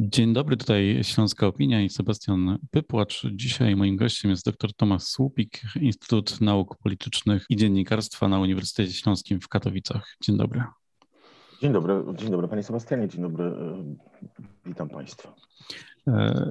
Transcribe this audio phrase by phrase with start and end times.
[0.00, 3.26] Dzień dobry, tutaj Śląska Opinia i Sebastian Pypłacz.
[3.32, 9.40] Dzisiaj moim gościem jest dr Tomasz Słupik, Instytut Nauk Politycznych i Dziennikarstwa na Uniwersytecie Śląskim
[9.40, 10.16] w Katowicach.
[10.22, 10.62] Dzień dobry.
[11.62, 13.84] Dzień dobry, dzień dobry panie Sebastianie, dzień dobry, e,
[14.66, 15.34] witam państwa.
[16.08, 16.50] E,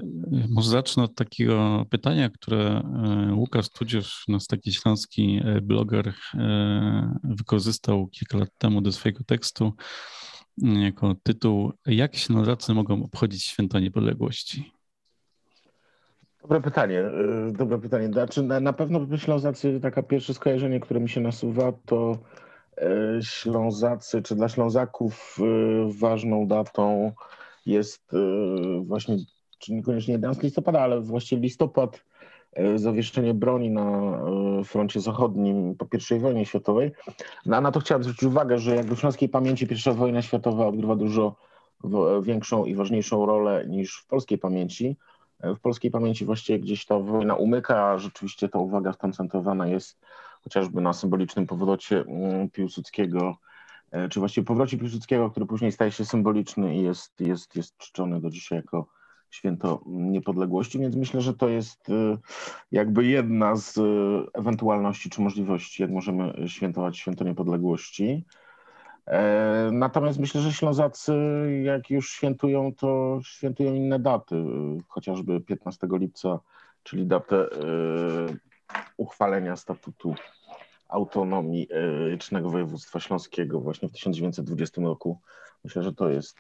[0.50, 2.82] może zacznę od takiego pytania, które
[3.30, 6.14] e, Łukasz Tudzież, nasz taki śląski bloger,
[7.24, 9.74] wykorzystał kilka lat temu do swojego tekstu
[10.58, 14.72] jako tytuł Jak Ślązacy mogą obchodzić święto niepodległości?
[16.42, 17.00] Dobre pytanie,
[17.50, 18.08] y, dobre pytanie.
[18.08, 22.18] Znaczy, na, na pewno Ślązacy, taka pierwsze skojarzenie, które mi się nasuwa, to
[22.78, 27.12] y, Ślązacy, czy dla Ślązaków y, ważną datą
[27.66, 28.12] jest
[28.82, 29.18] właśnie,
[29.60, 32.04] czy niekoniecznie 11 listopada, ale właściwie listopad
[32.76, 36.92] zawieszenie broni na e, froncie zachodnim po I wojnie światowej.
[37.46, 40.96] No, na to chciałem zwrócić uwagę, że jakby w śląskiej pamięci I wojna światowa odgrywa
[40.96, 41.36] dużo
[42.22, 44.98] większą i ważniejszą rolę niż w polskiej pamięci.
[45.40, 50.00] E, w polskiej pamięci właściwie gdzieś ta wojna umyka, a rzeczywiście ta uwaga skoncentrowana jest
[50.44, 53.38] chociażby na symbolicznym powrocie mm, Piłsudskiego,
[54.10, 58.30] czy właściwie powrocie Piłsudskiego, który później staje się symboliczny i jest, jest, jest czczony do
[58.30, 58.97] dzisiaj jako
[59.30, 62.18] święto niepodległości, więc myślę, że to jest y,
[62.72, 63.82] jakby jedna z y,
[64.34, 68.26] ewentualności czy możliwości, jak możemy świętować święto niepodległości.
[69.06, 71.14] E, natomiast myślę, że Ślązacy,
[71.64, 76.40] jak już świętują, to świętują inne daty, y, chociażby 15 lipca,
[76.84, 77.48] czyli datę
[78.98, 80.16] uchwalenia statutu
[80.88, 81.68] autonomii
[82.10, 85.20] licznego województwa śląskiego właśnie w 1920 roku.
[85.64, 86.40] Myślę, że to jest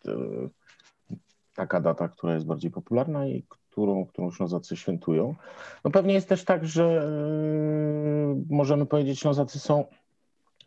[1.57, 5.35] taka data, która jest bardziej popularna i którą, którą Ślązacy świętują.
[5.83, 6.83] No pewnie jest też tak, że
[8.37, 9.85] yy, możemy powiedzieć, Ślązacy są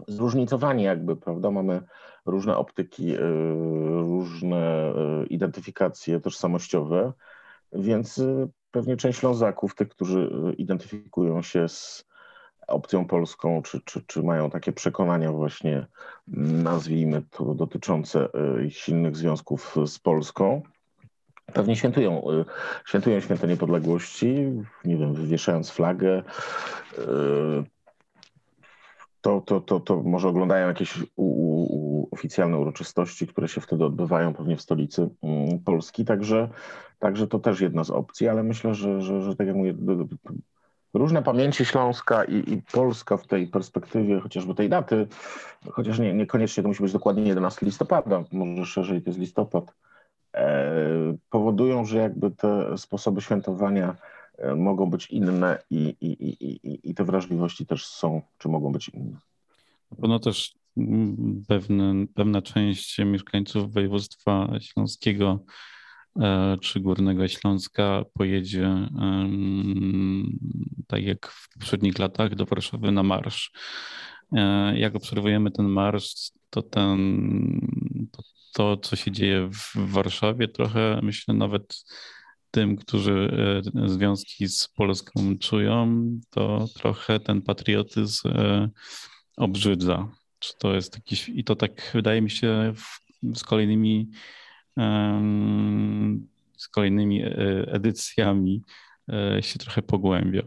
[0.08, 1.50] zróżnicowani jakby, prawda?
[1.50, 1.83] Mamy
[2.27, 3.18] różne optyki, yy,
[4.00, 7.12] różne yy, identyfikacje tożsamościowe,
[7.72, 8.22] więc
[8.70, 12.11] pewnie część Ślązaków, tych, którzy identyfikują się z
[12.67, 15.86] opcją polską, czy, czy, czy mają takie przekonania właśnie,
[16.62, 18.28] nazwijmy to, dotyczące
[18.68, 20.62] silnych związków z Polską,
[21.55, 22.44] Pewnie świętują, y,
[22.86, 24.34] świętują święto niepodległości,
[24.84, 26.22] nie wiem, wywieszając flagę.
[26.98, 27.02] Y,
[29.20, 34.34] to, to, to, to może oglądają jakieś u, u, oficjalne uroczystości, które się wtedy odbywają
[34.34, 36.48] pewnie w stolicy mm, Polski, także,
[36.98, 39.74] także to też jedna z opcji, ale myślę, że, że, że tak jak mówię,
[40.94, 45.06] różne pamięci Śląska i, i, Polska w tej perspektywie, chociażby tej daty,
[45.70, 49.74] chociaż nie, niekoniecznie to musi być dokładnie 11 listopada, może szerzej to jest listopad,
[51.30, 53.96] powodują, że jakby te sposoby świętowania
[54.39, 56.06] e, mogą być inne i, i,
[56.45, 59.17] i, i te wrażliwości też są, czy mogą być inne.
[59.98, 65.45] No też mm, pewne, pewna część mieszkańców województwa śląskiego
[66.20, 68.89] e, czy Górnego Śląska pojedzie
[70.86, 73.52] tak jak w poprzednich latach do Warszawy na marsz.
[74.74, 76.98] Jak obserwujemy ten marsz, to ten,
[78.52, 81.84] to co się dzieje w Warszawie, trochę myślę nawet
[82.50, 83.30] tym, którzy
[83.84, 88.68] e, związki z Polską czują, to trochę ten patriotyzm e,
[89.36, 90.08] obrzydza.
[90.39, 92.72] Czy to jest jakiś, i to tak wydaje mi się
[93.34, 94.10] z kolejnymi
[96.56, 97.30] z kolejnymi e,
[97.72, 98.62] edycjami
[99.40, 100.42] się trochę pogłębia.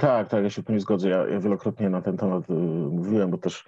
[0.00, 1.08] Tak, tak, ja się nie zgodzę.
[1.08, 2.48] Ja, ja wielokrotnie na ten temat
[2.90, 3.64] mówiłem, bo też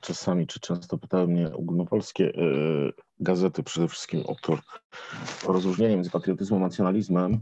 [0.00, 2.32] czasami, czy często pytały mnie ogólnopolskie e,
[3.20, 4.60] gazety, przede wszystkim autor
[5.46, 7.40] o rozróżnienie między patriotyzmem a nacjonalizmem.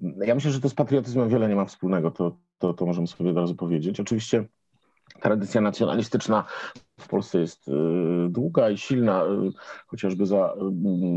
[0.00, 3.30] Ja myślę, że to z patriotyzmem wiele nie ma wspólnego, to, to, to możemy sobie
[3.30, 4.00] od razu powiedzieć.
[4.00, 4.44] Oczywiście
[5.20, 6.44] tradycja nacjonalistyczna
[7.00, 7.72] w Polsce jest y,
[8.28, 9.26] długa i silna, y,
[9.86, 10.54] chociażby za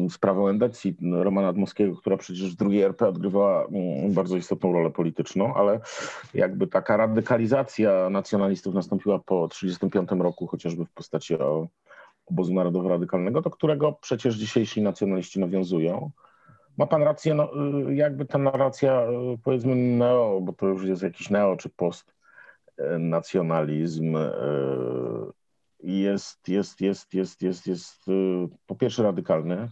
[0.07, 3.67] y, sprawą endecji Romana Dmowskiego, która przecież w drugiej RP odgrywała
[4.09, 5.79] bardzo istotną rolę polityczną, ale
[6.33, 11.37] jakby taka radykalizacja nacjonalistów nastąpiła po 1935 roku, chociażby w postaci
[12.25, 16.11] obozu narodowo-radykalnego, do którego przecież dzisiejsi nacjonaliści nawiązują.
[16.77, 17.49] Ma pan rację, no,
[17.89, 19.07] jakby ta narracja,
[19.43, 22.16] powiedzmy neo, bo to już jest jakiś neo czy post,
[22.99, 24.31] nacjonalizm e,
[25.83, 28.11] jest, jest, jest, jest, jest, jest e,
[28.65, 29.69] po pierwsze radykalny,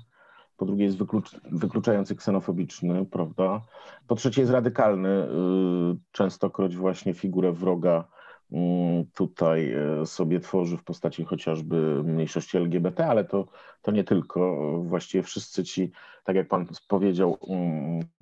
[0.58, 3.62] po drugie jest wyklucz, wykluczający ksenofobiczny, prawda?
[4.08, 5.28] Po trzecie jest radykalny, e,
[6.12, 8.08] częstokroć właśnie figurę wroga
[9.14, 9.76] tutaj
[10.06, 13.48] sobie tworzy w postaci chociażby mniejszości LGBT, ale to,
[13.82, 14.58] to nie tylko.
[14.84, 15.92] Właściwie wszyscy ci,
[16.24, 17.38] tak jak pan powiedział,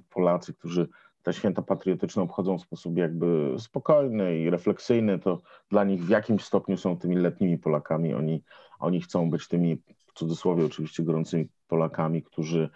[0.10, 0.88] Polacy, którzy
[1.24, 6.44] te święta patriotyczne obchodzą w sposób jakby spokojny i refleksyjny, to dla nich w jakimś
[6.44, 8.14] stopniu są tymi letnimi Polakami.
[8.14, 8.44] Oni,
[8.80, 9.78] oni chcą być tymi,
[10.08, 12.70] w cudzysłowie oczywiście, gorącymi Polakami, którzy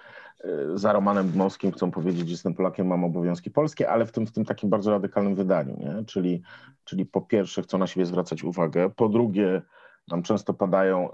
[0.75, 4.31] za Romanem Dmowskim chcą powiedzieć, że jestem Polakiem, mam obowiązki polskie, ale w tym, w
[4.31, 5.77] tym takim bardzo radykalnym wydaniu.
[5.79, 6.05] Nie?
[6.05, 6.41] Czyli,
[6.83, 9.61] czyli po pierwsze chcą na siebie zwracać uwagę, po drugie
[10.07, 11.13] nam często padają y,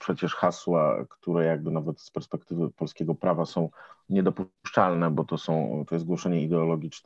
[0.00, 3.70] przecież hasła, które jakby nawet z perspektywy polskiego prawa są
[4.08, 7.02] niedopuszczalne, bo to są, to jest głoszenie ideologii, czy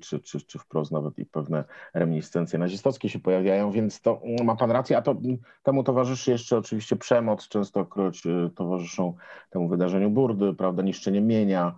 [0.00, 1.64] czy, czy, wprost nawet i pewne
[1.94, 5.16] reminiscencje nazistowskie się pojawiają, więc to ma pan rację, a to
[5.62, 9.14] temu towarzyszy jeszcze oczywiście przemoc, częstokroć y, towarzyszą
[9.50, 11.74] temu wydarzeniu burdy, prawda, niszczenie mienia,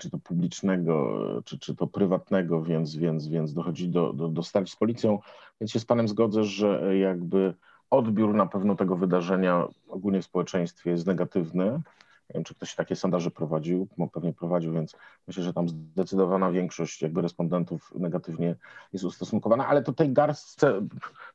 [0.00, 4.72] czy to publicznego, czy, czy to prywatnego, więc, więc, więc dochodzi do, do, do starć
[4.72, 5.18] z policją,
[5.60, 7.54] więc się z panem zgodzę, że jakby
[7.90, 11.80] odbiór na pewno tego wydarzenia ogólnie w społeczeństwie jest negatywny,
[12.28, 14.96] nie wiem, czy ktoś takie sondaże prowadził, pewnie prowadził, więc
[15.26, 18.56] myślę, że tam zdecydowana większość jakby respondentów negatywnie
[18.92, 20.80] jest ustosunkowana, ale to tej garstce,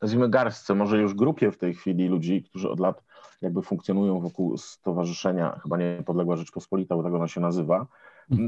[0.02, 3.04] nazwijmy garstce, może już grupie w tej chwili ludzi, którzy od lat
[3.42, 7.86] jakby funkcjonują wokół Stowarzyszenia, chyba Niepodległa Rzeczpospolita, bo tak ona się nazywa,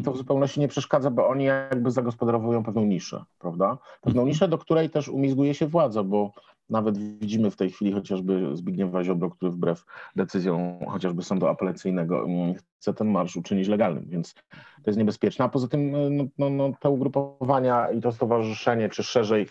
[0.04, 3.77] to w zupełności nie przeszkadza, bo oni jakby zagospodarowują pewną niszę, prawda?
[4.01, 4.27] Pewną mhm.
[4.27, 6.31] niszę, do której też umizguje się władza, bo
[6.69, 9.86] nawet widzimy w tej chwili chociażby Zbigniewa Ziobro, który wbrew
[10.16, 15.45] decyzjom chociażby sądu apelacyjnego mm, chce ten marsz uczynić legalnym, więc to jest niebezpieczne.
[15.45, 19.48] A poza tym no, no, no te ugrupowania i to stowarzyszenie, czy szerzej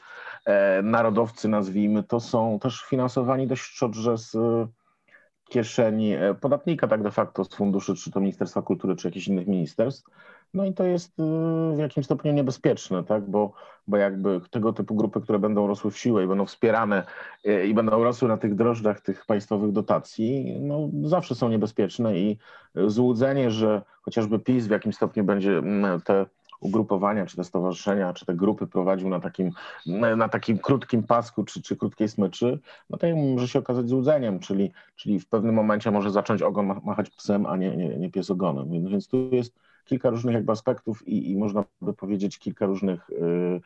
[0.47, 4.37] e, narodowcy nazwijmy, to są też finansowani dość szczodrze z
[5.49, 9.47] kieszeni e, podatnika tak de facto z funduszy, czy to Ministerstwa Kultury, czy jakichś innych
[9.47, 10.11] ministerstw.
[10.55, 11.23] No i to jest y,
[11.77, 13.31] w jakimś stopniu niebezpieczne, tak?
[13.31, 13.53] bo,
[13.89, 17.07] bo jakby tego typu grupy, które będą rosły w siłę i będą wspierane
[17.47, 22.39] y, i będą rosły na tych drożdżach tych państwowych dotacji, no zawsze są niebezpieczne i
[22.87, 26.27] złudzenie, że chociażby PiS w jakimś stopniu będzie mm, te
[26.65, 29.51] ugrupowania, czy te stowarzyszenia, czy te grupy prowadził na takim,
[30.17, 32.59] na takim krótkim pasku, czy, czy krótkiej smyczy,
[32.91, 37.11] no to może się okazać złudzeniem, czyli, czyli w pewnym momencie może zacząć ogon machać
[37.11, 38.89] psem, a nie, nie, nie pies ogonem.
[38.91, 43.61] Więc, tu jest kilka różnych jakby aspektów i, i można by powiedzieć kilka różnych y,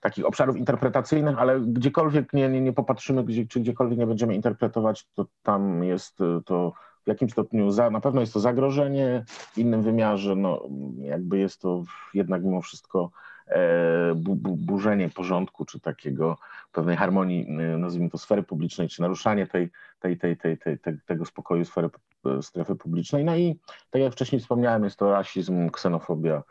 [0.00, 5.06] takich obszarów interpretacyjnych, ale gdziekolwiek nie, nie, nie popatrzymy, gdzie, czy gdziekolwiek nie będziemy interpretować,
[5.14, 6.72] to tam jest y, to
[7.06, 10.68] w jakim stopniu za, na pewno jest to zagrożenie, w innym wymiarze no,
[10.98, 13.10] jakby jest to jednak mimo wszystko
[13.46, 16.36] e, bu, bu, burzenie porządku, czy takiego
[16.72, 19.70] pewnej harmonii, e, nazwijmy to sfery publicznej, czy naruszanie tej,
[20.00, 21.90] tej, tej, tej, tej, tej tego spokoju sfery,
[22.26, 23.24] e, strefy publicznej.
[23.24, 23.58] No i
[23.90, 26.42] tak jak wcześniej wspomniałem, jest to rasizm, ksenofobia,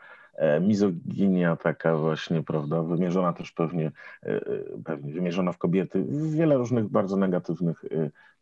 [0.60, 3.92] mizoginia taka właśnie, prawda, wymierzona też pewnie,
[4.22, 4.40] e, e,
[4.84, 7.84] pewnie wymierzona w kobiety, wiele różnych bardzo negatywnych,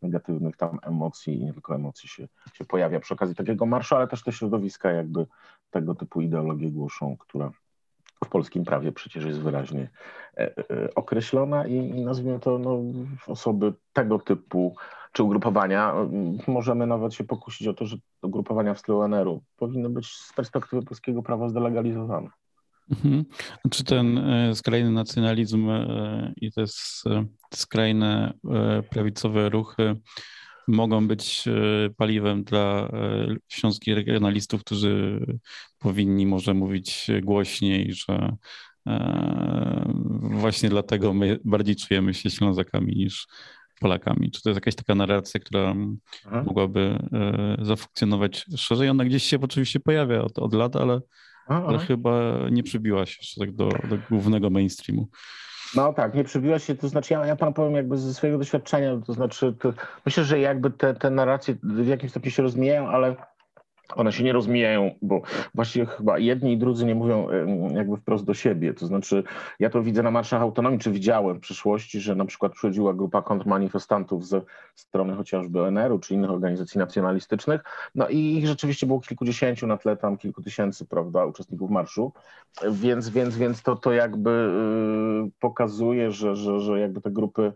[0.02, 4.08] negatywnych tam emocji i nie tylko emocji się, się pojawia przy okazji takiego marszu, ale
[4.08, 5.26] też te środowiska jakby
[5.70, 7.50] tego typu ideologię głoszą, która
[8.24, 9.90] w polskim prawie przecież jest wyraźnie
[10.94, 12.82] określona i, i nazwijmy to no,
[13.26, 14.76] osoby tego typu
[15.14, 15.94] czy ugrupowania,
[16.46, 20.82] możemy nawet się pokusić o to, że ugrupowania w stylu NR-u powinny być z perspektywy
[20.82, 22.28] polskiego prawa zdelegalizowane.
[22.90, 23.24] Mhm.
[23.70, 26.64] Czy ten e, skrajny nacjonalizm e, i te
[27.54, 29.96] skrajne e, prawicowe ruchy
[30.68, 31.44] mogą być
[31.96, 32.88] paliwem dla
[33.48, 35.26] śląskich regionalistów, którzy
[35.78, 38.36] powinni może mówić głośniej, że
[40.20, 43.26] właśnie dlatego my bardziej czujemy się Ślązakami niż
[43.84, 44.30] Polakami?
[44.30, 45.74] Czy to jest jakaś taka narracja, która
[46.26, 46.42] Aha.
[46.46, 48.88] mogłaby e, zafunkcjonować szerzej?
[48.88, 51.00] Ona gdzieś się oczywiście pojawia od, od lat, ale,
[51.46, 55.08] ale chyba nie przybiła się jeszcze tak do, do głównego mainstreamu.
[55.76, 59.00] No tak, nie przybiła się, to znaczy ja, ja pan powiem jakby ze swojego doświadczenia,
[59.06, 59.72] to znaczy to,
[60.06, 63.16] myślę, że jakby te, te narracje w jakimś stopniu się rozmijają, ale
[63.96, 65.22] one się nie rozmijają, bo
[65.54, 67.28] właściwie chyba jedni i drudzy nie mówią
[67.74, 68.74] jakby wprost do siebie.
[68.74, 69.24] To znaczy,
[69.60, 73.22] ja to widzę na marszach autonomii, czy widziałem w przyszłości, że na przykład przychodziła grupa
[73.22, 74.42] kontrmanifestantów ze
[74.74, 77.60] strony chociażby ONR-u czy innych organizacji nacjonalistycznych,
[77.94, 82.12] no i ich rzeczywiście było kilkudziesięciu na tle tam kilku tysięcy, prawda, uczestników marszu,
[82.70, 84.30] więc, więc, więc to, to jakby
[85.26, 87.52] y, pokazuje, że, że, że jakby te grupy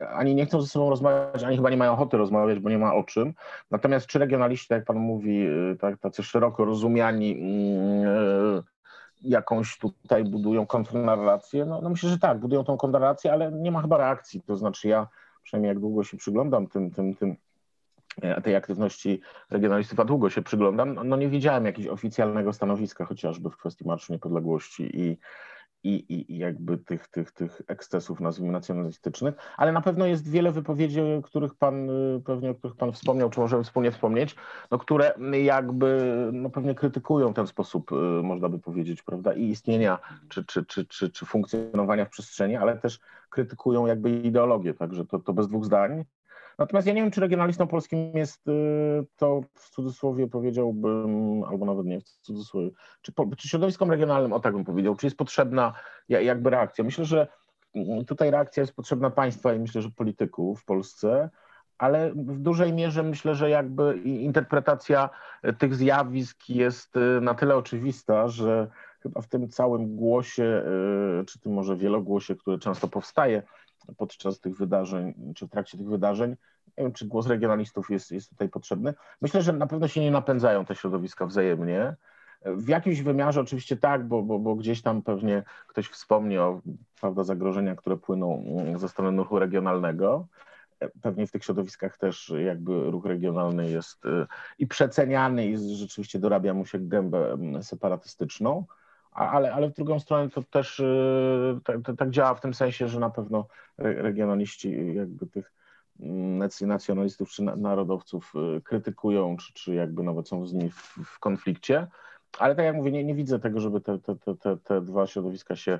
[0.00, 2.94] ani nie chcą ze sobą rozmawiać, ani chyba nie mają ochoty rozmawiać, bo nie ma
[2.94, 3.34] o czym.
[3.70, 7.30] Natomiast czy regionaliści, tak jak pan mówi, y, tak, tacy szeroko rozumiani,
[8.02, 8.62] yy,
[9.22, 11.64] jakąś tutaj budują kontrnarrację?
[11.64, 14.42] No, no myślę, że tak, budują tą kontrnarrację, ale nie ma chyba reakcji.
[14.42, 15.08] To znaczy ja,
[15.42, 17.36] przynajmniej jak długo się przyglądam tym, tym, tym
[18.22, 23.04] e, tej aktywności regionalistów, a długo się przyglądam, no, no nie widziałem jakiegoś oficjalnego stanowiska
[23.04, 25.18] chociażby w kwestii Marszu Niepodległości i
[25.88, 31.00] i, i jakby tych, tych, tych ekscesów, nazwijmy, nacjonalistycznych, ale na pewno jest wiele wypowiedzi,
[31.24, 34.36] których pan, y, pewnie o których pan wspomniał, czy możemy wspólnie wspomnieć,
[34.70, 39.98] no, które jakby no, pewnie krytykują ten sposób, y, można by powiedzieć, prawda, i istnienia,
[40.28, 43.00] czy, czy, czy, czy, czy funkcjonowania w przestrzeni, ale też
[43.30, 46.04] krytykują jakby ideologię, także to, to bez dwóch zdań.
[46.58, 48.44] Natomiast ja nie wiem, czy regionalistą polskim jest
[49.16, 52.70] to w cudzysłowie powiedziałbym, albo nawet nie w cudzysłowie,
[53.02, 55.72] czy, czy środowiskom regionalnym, o tak bym powiedział, czy jest potrzebna
[56.08, 56.84] jakby reakcja.
[56.84, 57.28] Myślę, że
[58.06, 61.30] tutaj reakcja jest potrzebna państwa i myślę, że polityków w Polsce,
[61.78, 65.10] ale w dużej mierze myślę, że jakby interpretacja
[65.58, 68.68] tych zjawisk jest y, na tyle oczywista, że
[69.00, 70.62] chyba w tym całym głosie,
[71.22, 73.42] y, czy tym może wielogłosie, który często powstaje
[73.96, 76.30] podczas tych wydarzeń, czy w trakcie tych wydarzeń,
[76.78, 78.94] nie wiem, czy głos regionalistów jest, jest tutaj potrzebny.
[79.22, 81.96] Myślę, że na pewno się nie napędzają te środowiska wzajemnie.
[82.44, 86.60] W jakimś wymiarze oczywiście tak, bo, bo, bo gdzieś tam pewnie ktoś wspomni o
[87.00, 88.44] prawda, zagrożenia, które płyną
[88.76, 90.26] ze strony ruchu regionalnego.
[91.02, 94.26] Pewnie w tych środowiskach też jakby ruch regionalny jest y,
[94.58, 98.64] i przeceniany i rzeczywiście dorabia mu się gębę mm, separatystyczną,
[99.16, 103.00] ale, ale w drugą stronę to też y, tak, tak działa w tym sensie, że
[103.00, 103.46] na pewno
[103.78, 105.52] regionaliści jakby tych
[106.00, 111.18] mm, nacjonalistów czy narodowców y, krytykują, czy, czy jakby nawet są z nimi w, w
[111.18, 111.86] konflikcie.
[112.38, 115.56] Ale tak jak mówię, nie, nie widzę tego, żeby te, te, te, te dwa środowiska
[115.56, 115.78] się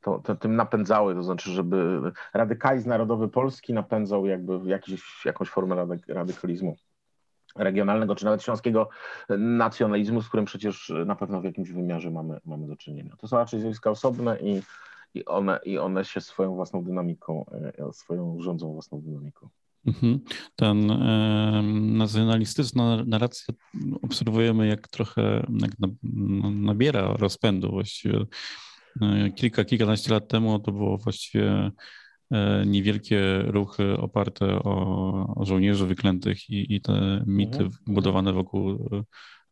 [0.00, 2.00] to, tym napędzały, to znaczy, żeby
[2.34, 6.76] radykalizm narodowy Polski napędzał jakby jakiś, jakąś formę radykalizmu
[7.56, 8.88] regionalnego, czy nawet śląskiego
[9.38, 13.16] nacjonalizmu, z którym przecież na pewno w jakimś wymiarze mamy, mamy do czynienia.
[13.18, 14.62] To są raczej zjawiska osobne i,
[15.14, 17.44] i, one, i one się swoją własną dynamiką,
[17.78, 19.48] e, swoją rządzą własną dynamiką.
[19.86, 20.20] Mhm.
[20.56, 23.54] Ten e, nacjonalistyczna narracja
[24.02, 25.70] obserwujemy, jak trochę jak
[26.52, 28.26] nabiera rozpędu właściwie.
[29.02, 31.70] E, kilka, kilkanaście lat temu to było właściwie e,
[32.66, 37.70] niewielkie ruchy oparte o, o żołnierzy wyklętych i, i te mity mhm.
[37.86, 39.02] budowane wokół e,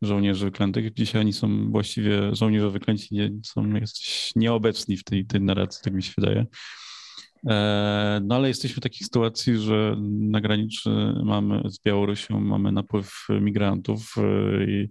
[0.01, 0.93] żołnierzy wyklętych.
[0.93, 3.63] Dzisiaj oni są właściwie, żołnierze wyklęci nie, są
[4.35, 6.45] nieobecni w tej, tej narracji, tak mi się wydaje.
[7.49, 10.89] E, no ale jesteśmy w takiej sytuacji, że na granicy
[11.23, 14.21] mamy z Białorusią mamy napływ migrantów e,
[14.63, 14.89] i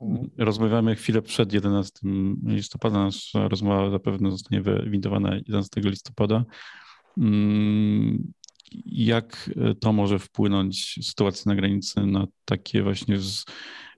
[0.00, 0.30] mhm.
[0.38, 2.00] rozmawiamy chwilę przed 11
[2.46, 3.04] listopada.
[3.04, 6.44] Nasza rozmowa zapewne zostanie wywindowana 11 listopada.
[7.18, 8.32] Mm,
[8.86, 9.50] jak
[9.80, 13.16] to może wpłynąć sytuacja na granicy na takie właśnie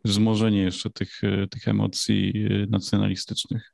[0.04, 3.72] wzmożenie jeszcze tych, tych emocji nacjonalistycznych?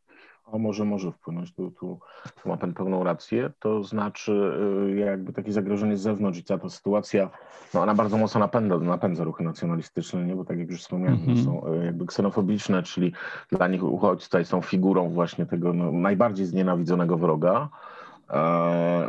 [0.52, 2.00] a może może wpłynąć, tu, tu,
[2.42, 4.52] tu ma Pan pełną rację, to znaczy
[4.96, 7.30] jakby takie zagrożenie z zewnątrz i cała ta sytuacja,
[7.74, 10.36] no ona bardzo mocno napędza, napędza ruchy nacjonalistyczne, nie?
[10.36, 11.44] bo tak jak już wspomniałem, mm -hmm.
[11.44, 13.12] są jakby ksenofobiczne, czyli
[13.52, 17.68] dla nich uchodźcy są figurą właśnie tego no, najbardziej znienawidzonego wroga, e,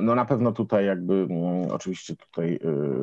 [0.02, 2.60] no na pewno tutaj jakby mm, oczywiście tutaj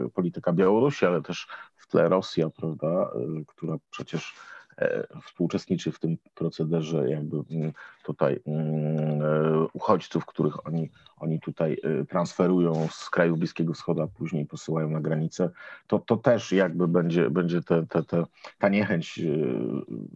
[0.07, 1.47] y, polityka Białorusi, ale też
[1.77, 3.11] w tle Rosja, prawda,
[3.47, 4.56] która przecież E,
[5.25, 7.73] współuczestniczy w tym procederze jakby mm,
[8.05, 14.07] tutaj mm, e, uchodźców, których oni, oni tutaj e, transferują z kraju Bliskiego Wschodu, a
[14.07, 15.51] później posyłają na granicę,
[15.87, 18.25] to, to też jakby będzie, będzie te, te, te,
[18.59, 19.21] ta niechęć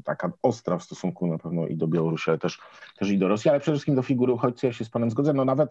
[0.04, 2.60] taka ostra w stosunku na pewno i do Białorusi, ale też,
[2.98, 5.32] też i do Rosji, ale przede wszystkim do figury uchodźcy ja się z panem zgodzę,
[5.32, 5.70] no nawet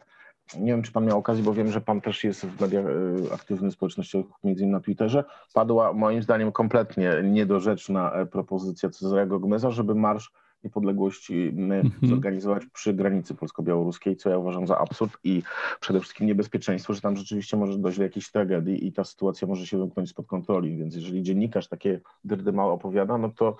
[0.58, 3.34] nie wiem, czy pan miał okazję, bo wiem, że pan też jest w mediach e,
[3.34, 9.72] aktywny społecznościowych, między innymi na Twitterze, padła moim zdaniem kompletnie niedorzeczna e, propozycja Cezarego Gmeza,
[9.72, 10.32] żeby marsz
[10.64, 11.92] niepodległości mhm.
[12.04, 15.44] zorganizować przy granicy polsko-białoruskiej, co ja uważam za absurd i
[15.80, 19.68] przede wszystkim niebezpieczeństwo, że tam rzeczywiście może dojść do jakiejś tragedii i ta sytuacja może
[19.68, 20.78] się wymknąć spod kontroli.
[20.78, 23.58] Więc jeżeli dziennikarz takie dyrdy mało opowiada, no to,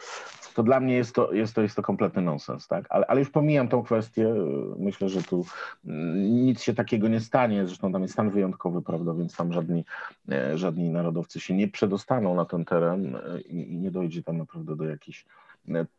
[0.56, 2.68] to dla mnie jest to, jest to, jest to kompletny nonsens.
[2.68, 2.86] Tak?
[2.90, 4.34] Ale, ale już pomijam tą kwestię.
[4.78, 5.46] Myślę, że tu
[6.16, 7.66] nic się takiego nie stanie.
[7.68, 9.86] Zresztą tam jest stan wyjątkowy, prawda, więc tam żadni,
[10.32, 13.18] e, żadni narodowcy się nie przedostaną na ten teren
[13.50, 15.26] i, i nie dojdzie tam naprawdę do jakichś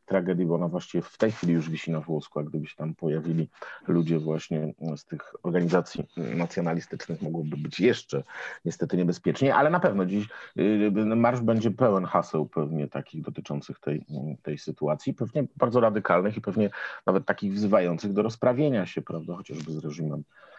[0.07, 2.95] tragedii, bo ona właściwie w tej chwili już wisi na włosku, a gdyby się tam
[2.95, 3.49] pojawili
[3.89, 8.23] ludzie właśnie z tych organizacji nacjonalistycznych, mogłoby być jeszcze
[8.65, 14.05] niestety niebezpiecznie, ale na pewno dziś y, marsz będzie pełen haseł pewnie takich dotyczących tej,
[14.43, 16.71] tej sytuacji, pewnie bardzo radykalnych i pewnie
[17.07, 20.50] nawet takich wzywających do rozprawienia się, prawda, chociażby z reżimem E,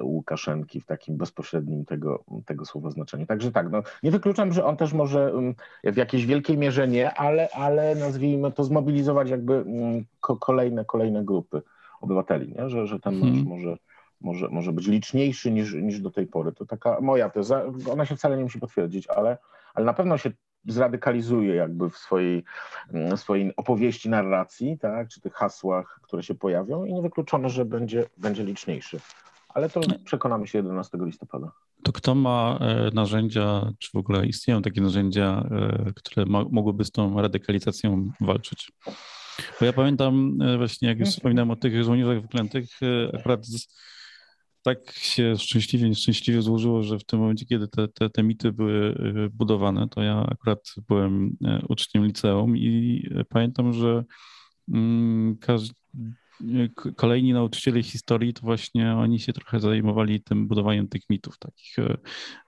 [0.00, 3.26] Łukaszenki w takim bezpośrednim tego, tego słowa znaczeniu.
[3.26, 5.54] Także tak, no, nie wykluczam, że on też może mm,
[5.84, 10.04] w jakiejś wielkiej mierze nie, ale, ale nazwijmy to zmobilizować jakby mm,
[10.40, 11.62] kolejne, kolejne grupy
[12.00, 12.68] obywateli, nie?
[12.68, 13.48] Że, że ten marsz hmm.
[13.48, 13.76] może,
[14.20, 16.52] może, może być liczniejszy niż, niż do tej pory.
[16.52, 19.38] To taka moja teza, ona się wcale nie musi potwierdzić, ale,
[19.74, 20.30] ale na pewno się
[20.68, 22.44] zradykalizuje jakby w swojej,
[22.92, 28.04] mm, swojej opowieści, narracji, tak, czy tych hasłach, które się pojawią i niewykluczone, że będzie,
[28.16, 29.00] będzie liczniejszy
[29.54, 31.52] ale to przekonamy się 11 listopada.
[31.82, 36.90] To kto ma e, narzędzia, czy w ogóle istnieją takie narzędzia, e, które mogłyby z
[36.90, 38.72] tą radykalizacją walczyć?
[39.60, 41.16] Bo ja pamiętam e, właśnie, jak już mhm.
[41.16, 42.64] wspominałem o tych żołnierzach wyklętych,
[43.14, 43.68] akurat z,
[44.62, 48.94] tak się szczęśliwie, nieszczęśliwie złożyło, że w tym momencie, kiedy te, te, te mity były
[49.32, 51.36] budowane, to ja akurat byłem
[51.68, 54.04] uczniem liceum i pamiętam, że
[54.68, 55.74] mm, każdy
[56.96, 61.96] kolejni nauczyciele historii, to właśnie oni się trochę zajmowali tym budowaniem tych mitów, takich e,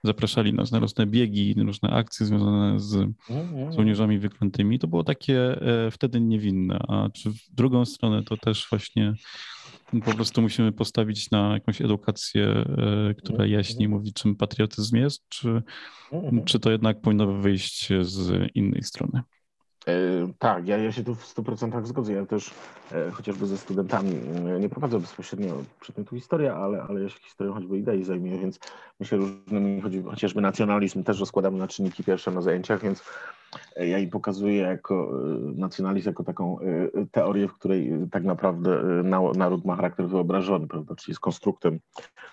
[0.03, 2.95] zapraszali nas na różne biegi, różne akcje związane z
[3.29, 3.73] mhm.
[3.73, 4.79] żołnierzami wyklętymi.
[4.79, 9.13] To było takie e, wtedy niewinne, a czy w drugą stronę to też właśnie
[10.05, 13.51] po prostu musimy postawić na jakąś edukację, e, która mhm.
[13.51, 15.61] jaśniej mówi, czym patriotyzm jest, czy,
[16.11, 16.43] mhm.
[16.45, 19.21] czy to jednak powinno wyjść z innej strony?
[19.87, 19.93] E,
[20.39, 22.13] tak, ja, ja się tu w 100% zgodzę.
[22.13, 22.51] Ja też
[22.91, 24.11] e, chociażby ze studentami
[24.55, 28.59] e, nie prowadzę bezpośrednio przedmiotu historia, ale, ale ja się historią choćby idei zajmuję, więc
[28.99, 33.03] my się różnymi, chociażby nacjonalizm też rozkładamy na czynniki pierwsze na zajęciach, więc
[33.75, 36.65] ja jej pokazuję jako e, nacjonalizm, jako taką e,
[37.11, 39.03] teorię, w której tak naprawdę e,
[39.37, 40.95] naród ma charakter wyobrażony, prawda?
[40.95, 41.79] czyli jest konstruktem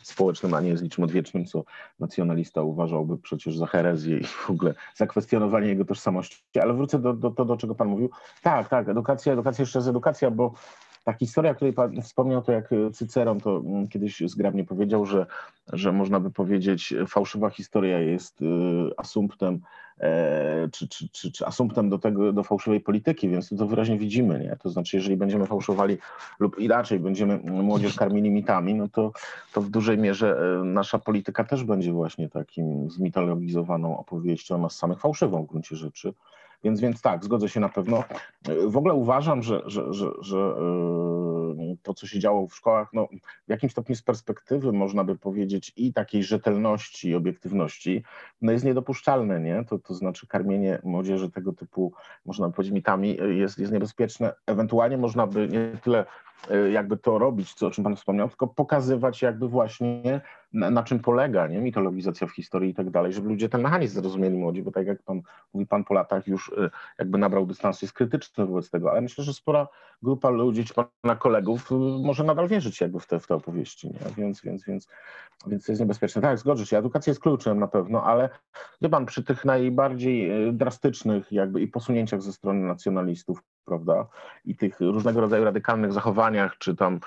[0.02, 1.64] społecznym, a nie jest niczym odwiecznym, co
[2.00, 6.42] nacjonalista uważałby przecież za herezję i w ogóle zakwestionowanie jego tożsamości.
[6.62, 8.10] Ale wrócę do, do, do, do czego Pan mówił.
[8.42, 10.54] Tak, tak, edukacja, edukacja jeszcze jest edukacja, bo
[11.04, 15.26] ta historia, o której Pan wspomniał, to jak Cyceron to mm, kiedyś zgrabnie powiedział, że,
[15.72, 18.38] że można by powiedzieć, fałszywa historia jest
[18.96, 19.60] asumptem
[20.00, 24.40] E, czy, czy, czy, czy asumptem do tego, do fałszywej polityki, więc to wyraźnie widzimy,
[24.40, 24.56] nie?
[24.62, 25.98] To znaczy, jeżeli będziemy fałszowali
[26.38, 29.12] lub inaczej będziemy młodzież karmili mitami, no to,
[29.52, 35.00] to w dużej mierze e, nasza polityka też będzie właśnie takim zmitologizowaną opowieścią, nas samych
[35.00, 36.12] fałszywą w gruncie rzeczy.
[36.64, 38.04] Więc, więc tak, zgodzę się na pewno.
[38.66, 43.08] W ogóle uważam, że, że, że, że e, to, co się działo w szkołach, no,
[43.46, 48.02] w jakimś stopniu z perspektywy można by powiedzieć i takiej rzetelności i obiektywności,
[48.42, 49.64] no jest niedopuszczalne, nie?
[49.64, 51.92] To, to znaczy karmienie młodzieży tego typu,
[52.26, 54.32] można by powiedzieć, mitami jest, jest niebezpieczne.
[54.46, 56.06] Ewentualnie można by nie tyle
[56.48, 60.20] E, jakby to robić, co, o czym Pan wspomniał, tylko pokazywać jakby właśnie
[60.52, 61.60] na, na, czym polega nie?
[61.60, 65.02] mitologizacja w historii i tak dalej, żeby ludzie ten mechanizm zrozumieli młodzi, bo tak jak
[65.02, 65.22] Pan
[65.54, 69.24] mówi, Pan po latach już e, jakby nabrał dystansu, jest krytyczny wobec tego, ale myślę,
[69.24, 69.68] że spora
[70.02, 73.88] grupa ludzi, czy Pana kolegów e, może nadal wierzyć jakby w te, w te opowieści,
[73.88, 73.98] nie?
[74.16, 74.88] Więc, więc, więc,
[75.46, 76.22] więc jest niebezpieczne.
[76.22, 78.28] Tak, zgodzę się, edukacja jest kluczem na pewno, ale
[78.82, 84.06] wie Pan, przy tych najbardziej drastycznych jakby i posunięciach ze strony nacjonalistów, prawda,
[84.44, 87.00] i tych różnego rodzaju radykalnych zachowaniach, czy tam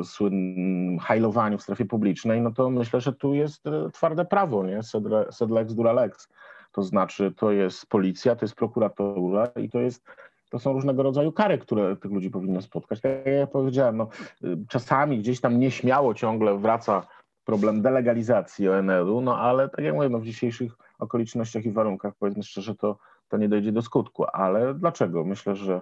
[0.00, 4.64] y, słynnym hajlowaniu w strefie publicznej, no to myślę, że tu jest e, twarde prawo,
[4.66, 4.82] nie?
[5.30, 6.28] Sed lex dura lex.
[6.72, 10.04] To znaczy, to jest policja, to jest prokuratura i to jest
[10.50, 13.00] to są różnego rodzaju kary, które tych ludzi powinno spotkać.
[13.00, 14.08] Tak jak ja powiedziałem, no,
[14.44, 17.06] y, czasami gdzieś tam nieśmiało ciągle wraca
[17.44, 22.42] problem delegalizacji ONR-u, no ale tak jak mówię, no, w dzisiejszych okolicznościach i warunkach, powiedzmy
[22.42, 22.96] szczerze, to
[23.32, 24.24] to nie dojdzie do skutku.
[24.32, 25.24] Ale dlaczego?
[25.24, 25.80] Myślę, że,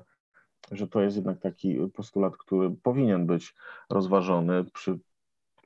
[0.72, 3.54] że to jest jednak taki postulat, który powinien być
[3.90, 4.98] rozważony przy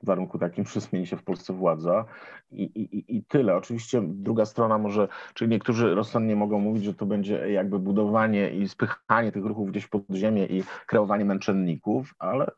[0.03, 2.05] warunku takim, że zmieni się w Polsce władza
[2.51, 3.55] i, i, i tyle.
[3.55, 8.69] Oczywiście druga strona może, czyli niektórzy rozsądnie mogą mówić, że to będzie jakby budowanie i
[8.69, 12.51] spychanie tych ruchów gdzieś pod ziemię i kreowanie męczenników, ale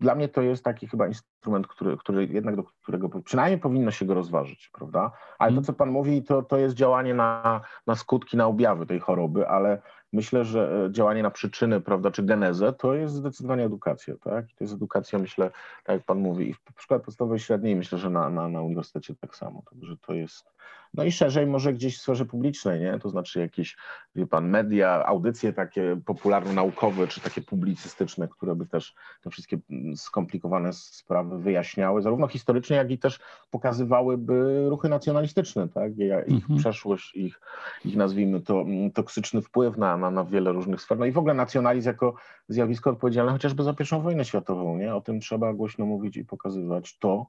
[0.00, 1.06] dla mnie to jest taki chyba
[1.38, 5.12] instrument, który, który jednak do którego przynajmniej powinno się go rozważyć, prawda?
[5.38, 5.64] Ale to, mhm.
[5.64, 9.82] co pan mówi, to, to jest działanie na, na skutki, na objawy tej choroby, ale
[10.12, 14.46] myślę, że e, działanie na przyczyny, prawda, czy genezę, to jest zdecydowanie edukacja, tak?
[14.46, 15.50] To jest edukacja, myślę,
[15.84, 19.14] tak jak pan mówi, i w szkole podstawowej średniej, myślę, że na, na, na uniwersytecie
[19.14, 20.52] tak samo, także to jest,
[20.94, 22.98] no i szerzej może gdzieś w sferze publicznej, nie?
[22.98, 23.76] To znaczy jakieś,
[24.14, 29.96] wie pan, media, audycje takie popularno-naukowe, czy takie publicystyczne, które by też te wszystkie mm,
[29.96, 33.20] skomplikowane sprawy wyjaśniały, zarówno historycznie, jak i też
[33.50, 35.92] pokazywałyby ruchy nacjonalistyczne, tak?
[36.26, 36.58] Ich mhm.
[36.58, 37.40] przeszłość, ich,
[37.84, 40.98] ich nazwijmy to mm, toksyczny wpływ na, na, na wiele różnych sfer.
[40.98, 42.14] No i w ogóle nacjonalizm jako
[42.48, 44.94] zjawisko odpowiedzialne chociażby za pierwszą wojnę światową, nie?
[44.94, 47.26] O tym trzeba głośno mówić i pokazywać to.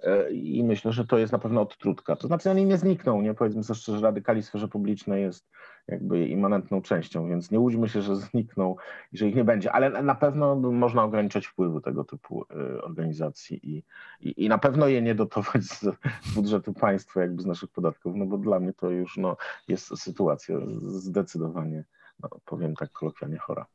[0.00, 2.16] E, I myślę, że to jest na pewno odtrutka.
[2.16, 3.34] To znaczy oni nie znikną, nie?
[3.34, 5.50] Powiedzmy sobie szczerze, radykalizm w sferze publicznej jest
[5.88, 8.76] jakby immanentną częścią, więc nie łudźmy się, że znikną
[9.12, 13.60] i że ich nie będzie, ale na pewno można ograniczać wpływy tego typu e, organizacji
[13.62, 13.84] i,
[14.20, 15.86] i, i na pewno je nie dotować z
[16.34, 19.36] budżetu państwa, jakby z naszych podatków, no bo dla mnie to już no,
[19.68, 21.84] jest sytuacja zdecydowanie,
[22.20, 23.66] no, powiem tak kolokwialnie, chora.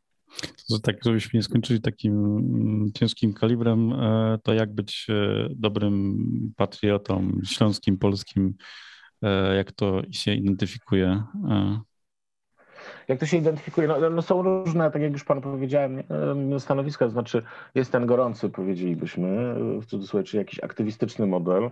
[0.69, 6.17] To tak, żebyśmy nie skończyli takim mm, ciężkim kalibrem, e, to jak być e, dobrym
[6.57, 8.53] patriotą śląskim, polskim,
[9.21, 11.23] e, jak to się identyfikuje?
[13.07, 13.87] Jak to się identyfikuje?
[13.87, 16.03] No, no, są różne, tak jak już panu powiedziałem,
[16.59, 17.43] stanowiska, to znaczy
[17.75, 21.69] jest ten gorący, powiedzielibyśmy, w cudzysłowie, czy jakiś aktywistyczny model,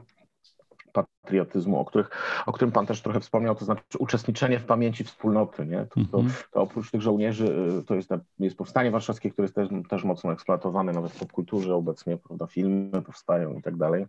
[0.93, 2.09] patriotyzmu, o, których,
[2.45, 5.65] o którym Pan też trochę wspomniał, to znaczy uczestniczenie w pamięci wspólnoty.
[5.65, 5.85] Nie?
[5.85, 6.29] To, to, mhm.
[6.51, 7.45] to oprócz tych żołnierzy
[7.79, 11.75] y, to jest, jest powstanie warszawskie, które jest też, też mocno eksploatowane nawet w popkulturze
[11.75, 14.05] obecnie, prawda, filmy powstają i tak dalej.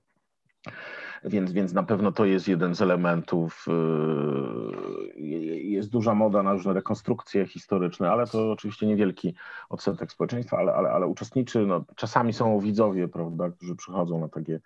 [1.25, 3.67] Więc, więc na pewno to jest jeden z elementów.
[3.69, 5.21] Y,
[5.61, 9.35] jest duża moda na różne rekonstrukcje historyczne, ale to oczywiście niewielki
[9.69, 11.67] odsetek społeczeństwa, ale, ale, ale uczestniczy.
[11.67, 14.61] No, czasami są widzowie, prawda, którzy przychodzą na takie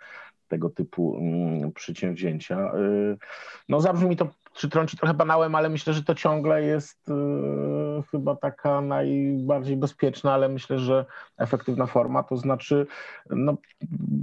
[0.48, 2.72] tego typu mm, przedsięwzięcia.
[2.74, 3.16] Y,
[3.68, 7.12] no zabrzmi mi to czy trąci trochę banałem, ale myślę, że to ciągle jest y,
[8.10, 11.06] chyba taka najbardziej bezpieczna, ale myślę, że
[11.38, 12.86] efektywna forma, to znaczy
[13.30, 13.56] no,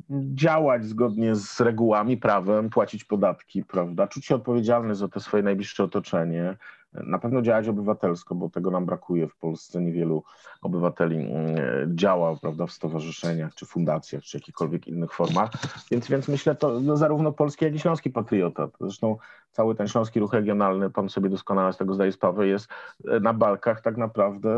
[0.10, 5.84] działać zgodnie z regułami, prawem, płacić podatki, prawda, czuć się odpowiedzialny za to swoje najbliższe
[5.84, 6.58] otoczenie,
[6.94, 9.82] na pewno działać obywatelsko, bo tego nam brakuje w Polsce.
[9.82, 10.24] Niewielu
[10.62, 11.58] obywateli mm,
[11.98, 15.52] działa prawda, w stowarzyszeniach, czy fundacjach, czy jakichkolwiek innych formach.
[15.92, 18.68] Więc, więc myślę, to no, zarówno polski, jak i śląski patriota.
[18.82, 19.18] Zresztą
[19.52, 22.68] cały ten śląski ruch regionalny, pan sobie doskonale z tego zdaje sprawę, jest
[23.08, 24.50] e, na balkach tak naprawdę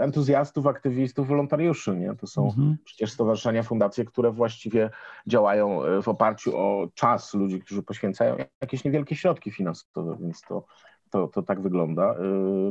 [0.00, 1.96] entuzjastów, aktywistów, wolontariuszy.
[1.96, 2.14] Nie?
[2.14, 2.76] To są mhm.
[2.84, 4.90] przecież stowarzyszenia, fundacje, które właściwie
[5.26, 10.64] działają e, w oparciu o czas ludzi, którzy poświęcają jakieś niewielkie środki finansowe, więc to
[11.10, 12.12] to, to tak wygląda.
[12.12, 12.16] Y,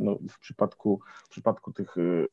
[0.01, 2.27] no, w, przypadku, w przypadku tych, y,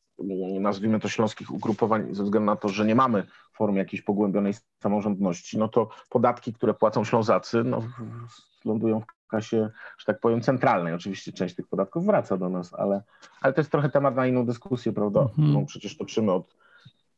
[0.59, 5.57] nazwijmy to, śląskich ugrupowań, ze względu na to, że nie mamy formy jakiejś pogłębionej samorządności,
[5.57, 7.81] no to podatki, które płacą Ślązacy, no,
[8.65, 10.93] lądują w kasie, że tak powiem, centralnej.
[10.93, 13.03] Oczywiście część tych podatków wraca do nas, ale,
[13.41, 15.21] ale to jest trochę temat na inną dyskusję, prawda?
[15.21, 15.53] Mhm.
[15.53, 16.55] No, przecież toczymy od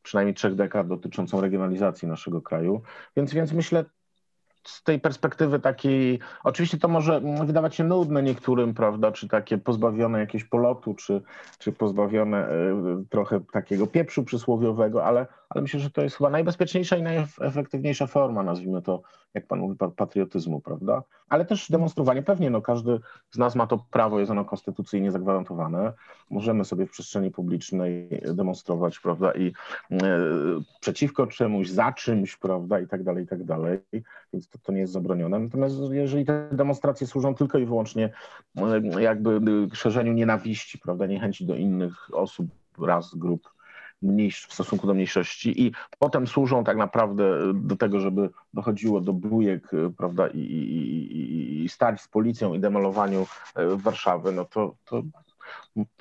[0.03, 2.81] przynajmniej trzech dekad dotyczącą regionalizacji naszego kraju.
[3.15, 3.85] Więc, więc myślę,
[4.65, 10.19] z tej perspektywy takiej, oczywiście to może wydawać się nudne niektórym, prawda, czy takie pozbawione
[10.19, 11.21] jakiegoś polotu, czy,
[11.59, 16.97] czy pozbawione y, trochę takiego pieprzu przysłowiowego, ale, ale myślę, że to jest chyba najbezpieczniejsza
[16.97, 19.01] i najefektywniejsza forma, nazwijmy to,
[19.33, 21.03] jak pan mówi, patriotyzmu, prawda?
[21.29, 22.99] Ale też demonstrowanie, pewnie no, każdy
[23.31, 25.93] z nas ma to prawo, jest ono konstytucyjnie zagwarantowane.
[26.29, 29.47] Możemy sobie w przestrzeni publicznej demonstrować, prawda, i
[29.91, 29.97] y,
[30.79, 33.79] przeciwko czemuś, za czymś, prawda, i tak dalej, i tak dalej,
[34.33, 35.39] więc to, to nie jest zabronione.
[35.39, 38.09] Natomiast jeżeli te demonstracje służą tylko i wyłącznie
[38.97, 39.41] y, jakby
[39.73, 42.47] szerzeniu nienawiści, prawda, niechęci do innych osób,
[42.79, 43.54] raz, grup,
[44.05, 49.13] mniejsz, w stosunku do mniejszości i potem służą tak naprawdę do tego, żeby dochodziło do
[49.13, 55.03] bujek prawda, i, i, i stać z policją i demolowaniu e, Warszawy, no to, to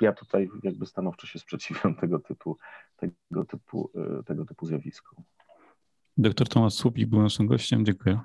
[0.00, 2.58] ja tutaj jakby stanowczo się sprzeciwiam tego typu,
[2.96, 3.90] tego typu,
[4.20, 5.22] e, tego typu zjawisku.
[6.16, 7.84] Doktor Tomasz Słupik był naszym gościem.
[7.84, 8.20] Dziękuję.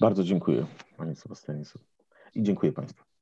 [0.00, 1.62] Bardzo dziękuję, panie Sebastianie.
[2.34, 3.13] I dziękuję państwu.